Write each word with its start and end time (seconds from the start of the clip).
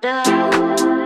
down. 0.00 0.97